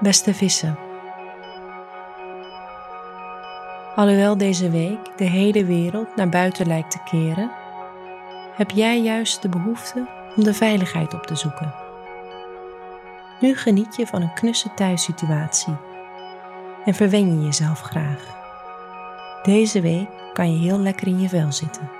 Beste 0.00 0.34
vissen. 0.34 0.78
Alhoewel 3.94 4.36
deze 4.36 4.70
week 4.70 4.98
de 5.16 5.24
hele 5.24 5.64
wereld 5.64 6.16
naar 6.16 6.28
buiten 6.28 6.66
lijkt 6.66 6.90
te 6.90 6.98
keren, 7.04 7.50
heb 8.56 8.70
jij 8.70 9.00
juist 9.00 9.42
de 9.42 9.48
behoefte 9.48 10.08
om 10.36 10.44
de 10.44 10.54
veiligheid 10.54 11.14
op 11.14 11.26
te 11.26 11.34
zoeken. 11.34 11.74
Nu 13.40 13.56
geniet 13.56 13.96
je 13.96 14.06
van 14.06 14.22
een 14.22 14.34
knusse 14.34 14.74
thuissituatie 14.74 15.76
en 16.84 16.94
verwen 16.94 17.38
je 17.38 17.44
jezelf 17.44 17.80
graag. 17.80 18.36
Deze 19.42 19.80
week 19.80 20.08
kan 20.32 20.52
je 20.52 20.58
heel 20.58 20.78
lekker 20.78 21.06
in 21.06 21.20
je 21.20 21.28
vel 21.28 21.52
zitten. 21.52 21.90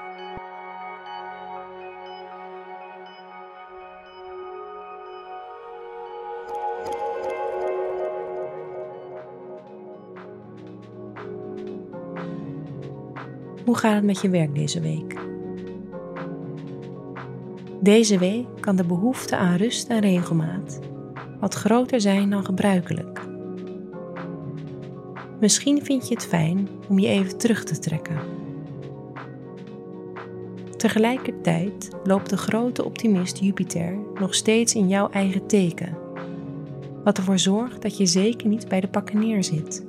Hoe 13.67 13.77
gaat 13.77 13.95
het 13.95 14.05
met 14.05 14.21
je 14.21 14.29
werk 14.29 14.55
deze 14.55 14.81
week? 14.81 15.17
Deze 17.81 18.19
week 18.19 18.47
kan 18.61 18.77
de 18.77 18.85
behoefte 18.85 19.37
aan 19.37 19.57
rust 19.57 19.89
en 19.89 20.01
regelmaat 20.01 20.81
wat 21.41 21.55
groter 21.55 22.01
zijn 22.01 22.31
dan 22.31 22.45
gebruikelijk. 22.45 23.21
Misschien 25.41 25.85
vind 25.85 26.09
je 26.09 26.15
het 26.15 26.27
fijn 26.27 26.69
om 26.89 26.99
je 26.99 27.09
even 27.09 27.39
terug 27.39 27.65
te 27.65 27.79
trekken. 27.79 28.19
Tegelijkertijd 30.77 31.89
loopt 32.05 32.31
de 32.31 32.37
grote 32.37 32.85
optimist 32.85 33.39
Jupiter 33.39 33.99
nog 34.15 34.35
steeds 34.35 34.75
in 34.75 34.89
jouw 34.89 35.09
eigen 35.11 35.47
teken, 35.47 35.99
wat 37.05 37.19
ervoor 37.19 37.39
zorgt 37.39 37.83
dat 37.83 37.97
je 37.97 38.07
zeker 38.07 38.49
niet 38.49 38.69
bij 38.69 38.81
de 38.81 38.89
pakken 38.89 39.19
neerzit. 39.19 39.87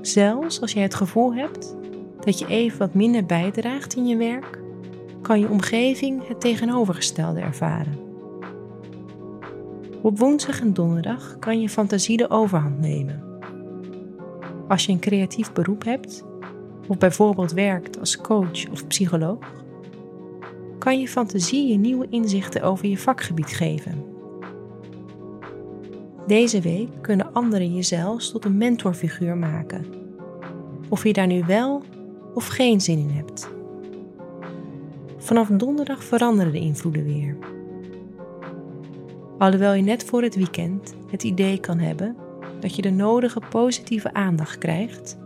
Zelfs 0.00 0.60
als 0.60 0.72
jij 0.72 0.82
het 0.82 0.94
gevoel 0.94 1.34
hebt 1.34 1.80
dat 2.24 2.38
je 2.38 2.46
even 2.46 2.78
wat 2.78 2.94
minder 2.94 3.26
bijdraagt 3.26 3.94
in 3.94 4.06
je 4.06 4.16
werk, 4.16 4.60
kan 5.22 5.40
je 5.40 5.48
omgeving 5.48 6.28
het 6.28 6.40
tegenovergestelde 6.40 7.40
ervaren. 7.40 7.98
Op 10.02 10.18
woensdag 10.18 10.60
en 10.60 10.72
donderdag 10.72 11.36
kan 11.38 11.60
je 11.60 11.68
fantasie 11.68 12.16
de 12.16 12.30
overhand 12.30 12.80
nemen. 12.80 13.22
Als 14.68 14.86
je 14.86 14.92
een 14.92 15.00
creatief 15.00 15.52
beroep 15.52 15.84
hebt, 15.84 16.24
of 16.88 16.98
bijvoorbeeld 16.98 17.52
werkt 17.52 17.98
als 17.98 18.16
coach 18.16 18.70
of 18.70 18.86
psycholoog, 18.86 19.64
kan 20.78 21.00
je 21.00 21.08
fantasie 21.08 21.68
je 21.68 21.78
nieuwe 21.78 22.06
inzichten 22.10 22.62
over 22.62 22.86
je 22.88 22.98
vakgebied 22.98 23.50
geven. 23.50 24.04
Deze 26.26 26.60
week 26.60 26.88
kunnen 27.00 27.32
anderen 27.32 27.74
je 27.74 27.82
zelfs 27.82 28.30
tot 28.30 28.44
een 28.44 28.56
mentorfiguur 28.56 29.36
maken. 29.36 29.84
Of 30.88 31.04
je 31.04 31.12
daar 31.12 31.26
nu 31.26 31.44
wel 31.46 31.82
of 32.34 32.46
geen 32.46 32.80
zin 32.80 32.98
in 32.98 33.10
hebt. 33.10 33.50
Vanaf 35.18 35.48
donderdag 35.48 36.04
veranderen 36.04 36.52
de 36.52 36.60
invloeden 36.60 37.04
weer. 37.04 37.36
Alhoewel 39.38 39.72
je 39.72 39.82
net 39.82 40.04
voor 40.04 40.22
het 40.22 40.34
weekend 40.34 40.94
het 41.10 41.22
idee 41.22 41.60
kan 41.60 41.78
hebben 41.78 42.16
dat 42.60 42.76
je 42.76 42.82
de 42.82 42.90
nodige 42.90 43.40
positieve 43.50 44.14
aandacht 44.14 44.58
krijgt, 44.58 45.18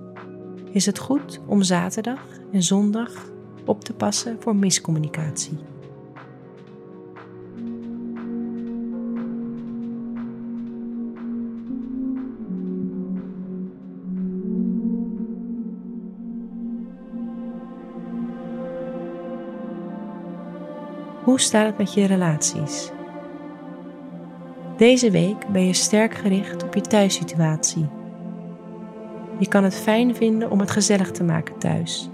is 0.71 0.87
het 0.87 0.98
goed 0.98 1.41
om 1.47 1.63
zaterdag 1.63 2.27
en 2.53 2.63
zondag 2.63 3.31
op 3.65 3.85
te 3.85 3.95
passen 3.95 4.37
voor 4.41 4.57
miscommunicatie. 4.57 5.59
Hoe 21.27 21.41
staat 21.41 21.67
het 21.67 21.79
met 21.79 21.95
je 21.95 22.07
relaties? 22.07 22.91
Deze 24.77 25.11
week 25.11 25.48
ben 25.48 25.67
je 25.67 25.73
sterk 25.73 26.14
gericht 26.14 26.63
op 26.63 26.75
je 26.75 26.81
thuissituatie. 26.81 27.89
Je 29.39 29.48
kan 29.48 29.65
het 29.65 29.75
fijn 29.75 30.15
vinden 30.15 30.51
om 30.51 30.61
het 30.61 30.70
gezellig 30.70 31.11
te 31.11 31.25
maken 31.25 31.59
thuis, 31.59 32.11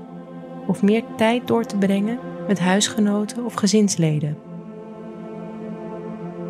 of 0.67 0.83
meer 0.83 1.03
tijd 1.17 1.47
door 1.47 1.65
te 1.65 1.77
brengen 1.77 2.19
met 2.49 2.61
huisgenoten 2.61 3.45
of 3.45 3.55
gezinsleden. 3.55 4.39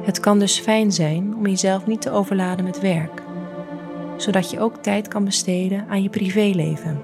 Het 0.02 0.20
kan 0.20 0.38
dus 0.38 0.58
fijn 0.58 0.92
zijn 0.92 1.36
om 1.36 1.46
jezelf 1.46 1.86
niet 1.86 2.00
te 2.00 2.10
overladen 2.10 2.64
met 2.64 2.80
werk, 2.80 3.22
zodat 4.16 4.50
je 4.50 4.60
ook 4.60 4.76
tijd 4.76 5.08
kan 5.08 5.24
besteden 5.24 5.86
aan 5.88 6.02
je 6.02 6.08
privéleven. 6.08 7.00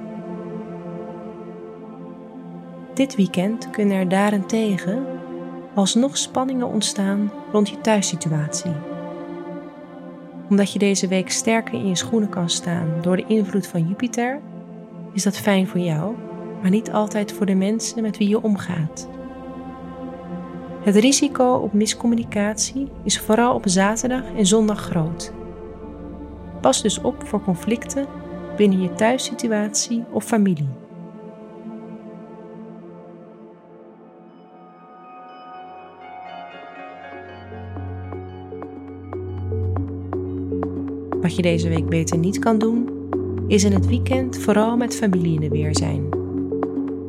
Dit 2.95 3.17
weekend 3.17 3.71
kunnen 3.71 3.97
er 3.97 4.09
daarentegen 4.09 5.18
alsnog 5.79 6.17
spanningen 6.17 6.69
ontstaan 6.69 7.33
rond 7.53 7.69
je 7.69 7.81
thuissituatie. 7.81 8.73
Omdat 10.49 10.73
je 10.73 10.79
deze 10.79 11.09
week 11.09 11.31
sterker 11.31 11.75
in 11.75 11.89
je 11.89 11.97
schoenen 11.97 12.29
kan 12.29 12.51
staan 12.51 12.95
door 13.01 13.17
de 13.17 13.25
invloed 13.27 13.67
van 13.67 13.89
Jupiter, 13.89 14.41
is 15.13 15.23
dat 15.23 15.39
fijn 15.39 15.67
voor 15.67 15.81
jou, 15.81 16.15
maar 16.63 16.71
niet 16.71 16.93
altijd 16.93 17.33
voor 17.33 17.47
de 17.47 17.55
mensen 17.55 18.03
met 18.03 18.17
wie 18.19 18.29
je 18.29 18.43
omgaat. 18.43 19.09
Het 20.83 20.97
risico 20.97 21.53
op 21.53 21.73
miscommunicatie 21.73 22.89
is 23.05 23.21
vooral 23.21 23.55
op 23.55 23.63
zaterdag 23.67 24.23
en 24.37 24.47
zondag 24.47 24.81
groot. 24.81 25.33
Pas 26.61 26.83
dus 26.83 27.01
op 27.01 27.27
voor 27.27 27.43
conflicten 27.43 28.07
binnen 28.57 28.81
je 28.81 28.93
thuissituatie 28.93 30.05
of 30.13 30.25
familie. 30.25 30.78
Wat 41.21 41.37
je 41.37 41.43
deze 41.43 41.69
week 41.69 41.87
beter 41.87 42.19
niet 42.19 42.39
kan 42.39 42.59
doen, 42.59 42.89
is 43.47 43.65
in 43.65 43.73
het 43.73 43.87
weekend 43.87 44.39
vooral 44.39 44.77
met 44.77 44.97
familie 44.97 45.35
in 45.35 45.41
de 45.41 45.49
weer 45.49 45.77
zijn. 45.77 46.09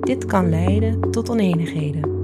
Dit 0.01 0.25
kan 0.25 0.49
leiden 0.49 1.11
tot 1.11 1.29
oneenigheden. 1.29 2.17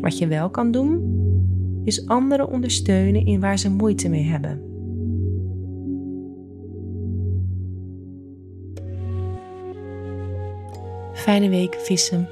Wat 0.00 0.18
je 0.18 0.26
wel 0.26 0.50
kan 0.50 0.70
doen, 0.70 1.18
is 1.84 2.06
anderen 2.06 2.48
ondersteunen 2.48 3.26
in 3.26 3.40
waar 3.40 3.58
ze 3.58 3.70
moeite 3.70 4.08
mee 4.08 4.24
hebben. 4.24 4.62
Fijne 11.12 11.48
week, 11.48 11.74
vissen. 11.74 12.28